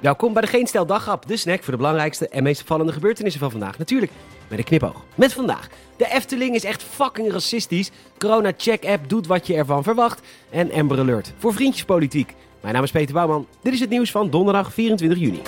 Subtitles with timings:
[0.00, 3.40] Welkom bij de Geen Stel Dagrap, de snack voor de belangrijkste en meest opvallende gebeurtenissen
[3.40, 3.78] van vandaag.
[3.78, 4.12] Natuurlijk
[4.48, 5.04] met een knipoog.
[5.14, 5.68] Met vandaag.
[5.96, 7.90] De Efteling is echt fucking racistisch.
[8.18, 10.20] Corona Check App doet wat je ervan verwacht.
[10.50, 12.34] En Amber Alert voor vriendjespolitiek.
[12.60, 13.46] Mijn naam is Peter Bouwman.
[13.62, 15.40] Dit is het nieuws van donderdag 24 juni.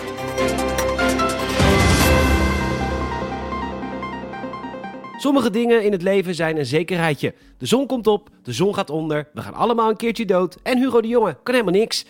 [5.19, 7.35] Sommige dingen in het leven zijn een zekerheidje.
[7.59, 10.79] De zon komt op, de zon gaat onder, we gaan allemaal een keertje dood en
[10.79, 12.05] Hugo de Jonge kan helemaal niks.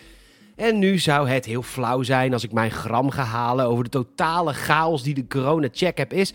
[0.55, 3.89] En nu zou het heel flauw zijn als ik mijn gram ga halen over de
[3.89, 6.33] totale chaos die de Corona Check App is.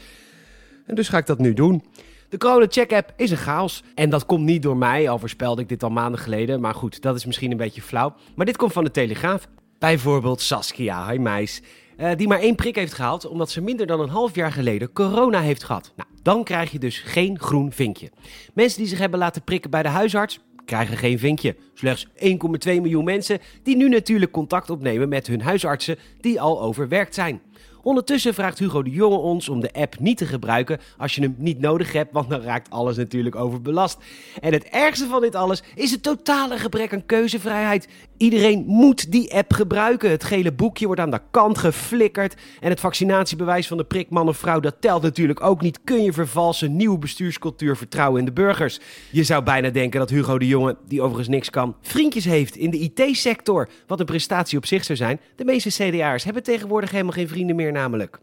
[0.87, 1.85] En dus ga ik dat nu doen.
[2.29, 3.83] De Corona Check App is een chaos.
[3.95, 6.61] En dat komt niet door mij, al voorspelde ik dit al maanden geleden.
[6.61, 8.15] Maar goed, dat is misschien een beetje flauw.
[8.35, 9.49] Maar dit komt van de Telegraaf.
[9.79, 11.63] Bijvoorbeeld Saskia, hi meis.
[11.99, 14.93] Uh, die maar één prik heeft gehaald omdat ze minder dan een half jaar geleden
[14.93, 15.93] corona heeft gehad.
[15.97, 18.11] Nou, dan krijg je dus geen groen vinkje.
[18.55, 21.57] Mensen die zich hebben laten prikken bij de huisarts, krijgen geen vinkje.
[21.75, 22.13] Slechts 1,2
[22.65, 27.41] miljoen mensen die nu natuurlijk contact opnemen met hun huisartsen die al overwerkt zijn.
[27.89, 31.35] Ondertussen vraagt Hugo de Jonge ons om de app niet te gebruiken als je hem
[31.39, 33.99] niet nodig hebt, want dan raakt alles natuurlijk overbelast.
[34.41, 37.89] En het ergste van dit alles is het totale gebrek aan keuzevrijheid.
[38.17, 40.11] Iedereen moet die app gebruiken.
[40.11, 42.37] Het gele boekje wordt aan de kant geflikkerd.
[42.61, 45.81] En het vaccinatiebewijs van de prik man of vrouw, dat telt natuurlijk ook niet.
[45.85, 48.81] Kun je vervalsen, nieuwe bestuurscultuur, vertrouwen in de burgers.
[49.11, 52.71] Je zou bijna denken dat Hugo de Jonge, die overigens niks kan, vriendjes heeft in
[52.71, 53.69] de IT-sector.
[53.87, 55.21] Wat een prestatie op zich zou zijn.
[55.37, 58.19] De meeste CDA'ers hebben tegenwoordig helemaal geen vrienden meer namelijk.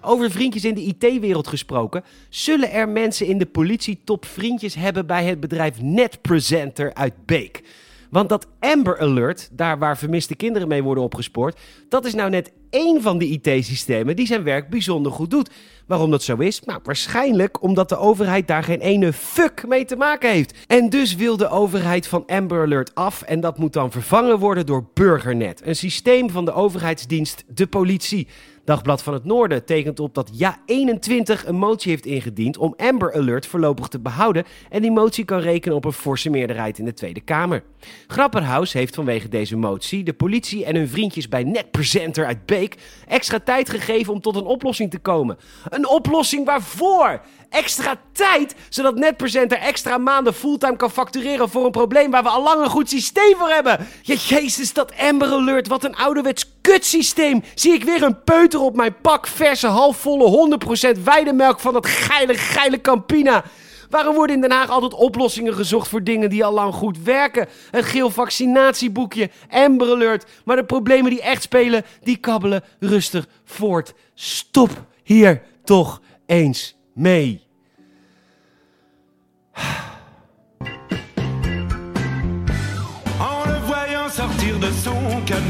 [0.00, 5.06] Over vriendjes in de IT-wereld gesproken, zullen er mensen in de politie top vriendjes hebben
[5.06, 7.62] bij het bedrijf NetPresenter uit Beek.
[8.10, 12.52] Want dat Amber Alert, daar waar vermiste kinderen mee worden opgespoord, dat is nou net
[12.70, 15.50] één van de IT-systemen die zijn werk bijzonder goed doet.
[15.86, 16.60] Waarom dat zo is?
[16.60, 20.54] Nou, waarschijnlijk omdat de overheid daar geen ene fuck mee te maken heeft.
[20.66, 24.66] En dus wil de overheid van Amber Alert af en dat moet dan vervangen worden
[24.66, 25.62] door Burgernet.
[25.64, 28.26] Een systeem van de overheidsdienst, de politie.
[28.66, 33.46] Dagblad van het Noorden tekent op dat Ja21 een motie heeft ingediend om Amber Alert
[33.46, 37.20] voorlopig te behouden en die motie kan rekenen op een forse meerderheid in de Tweede
[37.20, 37.62] Kamer.
[38.06, 42.65] Grapperhaus heeft vanwege deze motie de politie en hun vriendjes bij NetPresenter uit Beek
[43.08, 45.38] extra tijd gegeven om tot een oplossing te komen.
[45.68, 47.20] Een oplossing waarvoor?
[47.50, 52.42] Extra tijd, zodat NetPresenter extra maanden fulltime kan factureren voor een probleem waar we al
[52.42, 53.86] lang een goed systeem voor hebben.
[54.02, 57.42] Ja, jezus, dat Amber Alert, wat een ouderwets kutsysteem.
[57.54, 60.58] Zie ik weer een peuter op mijn pak verse, halfvolle
[60.96, 63.44] 100% weidemelk van dat geile, geile Campina.
[63.90, 67.48] Waarom worden in Den Haag altijd oplossingen gezocht voor dingen die al lang goed werken?
[67.70, 70.24] Een geel vaccinatieboekje, Amber Alert.
[70.44, 73.94] Maar de problemen die echt spelen, die kabbelen rustig voort.
[74.14, 74.70] Stop
[75.02, 77.45] hier toch eens mee.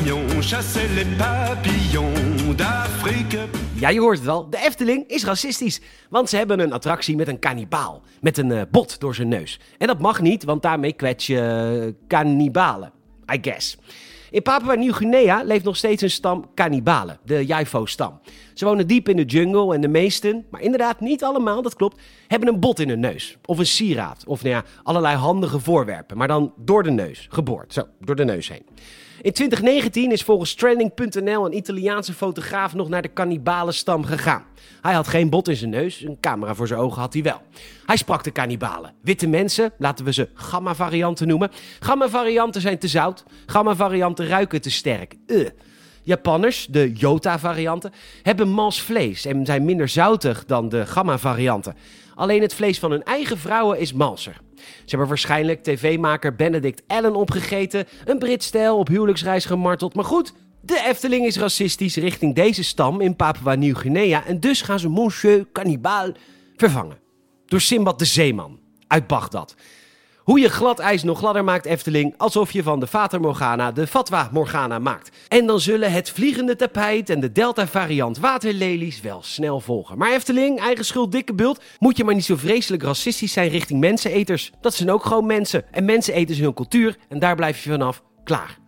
[0.06, 3.38] Les papillons d'Afrique.
[3.74, 4.50] Ja, je hoort het wel.
[4.50, 5.80] De Efteling is racistisch.
[6.10, 8.02] Want ze hebben een attractie met een kannibaal.
[8.20, 9.60] Met een eh, bot door zijn neus.
[9.78, 12.92] En dat mag niet, want daarmee kwets je uh, kannibalen.
[13.34, 13.78] I guess.
[14.30, 18.20] In Papua Nieuw-Guinea leeft nog steeds een stam kannibalen, de Jaifo-stam.
[18.54, 22.00] Ze wonen diep in de jungle en de meesten, maar inderdaad niet allemaal, dat klopt,
[22.26, 23.36] hebben een bot in hun neus.
[23.44, 27.72] Of een sieraad, of nou ja, allerlei handige voorwerpen, maar dan door de neus, geboord,
[27.72, 28.66] zo, door de neus heen.
[29.26, 34.44] In 2019 is volgens Trending.nl een Italiaanse fotograaf nog naar de kannibalenstam gegaan.
[34.82, 37.40] Hij had geen bot in zijn neus, een camera voor zijn ogen had hij wel.
[37.86, 38.94] Hij sprak de kannibalen.
[39.02, 41.50] Witte mensen, laten we ze gamma-varianten noemen.
[41.80, 45.14] Gamma-varianten zijn te zout, gamma-varianten ruiken te sterk.
[45.26, 45.48] Uh.
[46.02, 47.92] Japanners, de Jota-varianten,
[48.22, 51.76] hebben mals vlees en zijn minder zoutig dan de gamma-varianten.
[52.14, 54.40] Alleen het vlees van hun eigen vrouwen is malser.
[54.66, 59.94] Ze hebben waarschijnlijk tv-maker Benedict Allen opgegeten, een Brit-stijl op huwelijksreis gemarteld.
[59.94, 64.78] Maar goed, de Efteling is racistisch richting deze stam in Papua Nieuw-Guinea en dus gaan
[64.78, 66.12] ze Monsieur Cannibal
[66.56, 66.98] vervangen.
[67.46, 69.54] Door Simbad de Zeeman uit Bagdad.
[70.26, 73.86] Hoe je glad ijs nog gladder maakt Efteling, alsof je van de Fata Morgana de
[73.86, 75.16] Fatwa Morgana maakt.
[75.28, 79.98] En dan zullen het vliegende tapijt en de Delta variant waterlelies wel snel volgen.
[79.98, 83.80] Maar Efteling, eigen schuld dikke bult, moet je maar niet zo vreselijk racistisch zijn richting
[83.80, 84.52] menseneters.
[84.60, 85.64] Dat zijn ook gewoon mensen.
[85.70, 88.02] En mensen eten is hun cultuur en daar blijf je vanaf.
[88.24, 88.58] Klaar.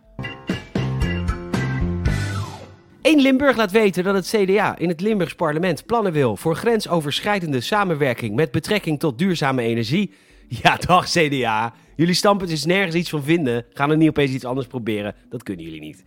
[3.01, 7.61] Eén Limburg laat weten dat het CDA in het Limburgs parlement plannen wil voor grensoverschrijdende
[7.61, 10.11] samenwerking met betrekking tot duurzame energie.
[10.63, 11.73] Ja, dag CDA.
[11.95, 13.65] Jullie standpunt is nergens iets van vinden.
[13.73, 15.15] Gaan er niet opeens iets anders proberen.
[15.29, 16.03] Dat kunnen jullie niet.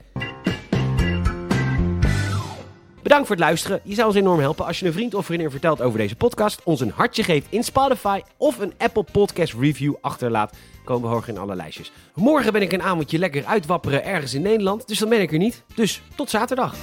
[3.03, 3.81] Bedankt voor het luisteren.
[3.85, 6.63] Je zou ons enorm helpen als je een vriend of vriendin vertelt over deze podcast,
[6.65, 10.57] ons een hartje geeft in Spotify of een Apple Podcast review achterlaat.
[10.85, 11.93] Komen we hoog in alle lijstjes.
[12.15, 14.89] Morgen ben ik een avondje lekker uitwapperen ergens in Nederland.
[14.89, 15.63] Dus dan ben ik er niet.
[15.75, 16.75] Dus tot zaterdag.